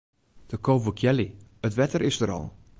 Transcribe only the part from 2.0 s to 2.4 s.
is der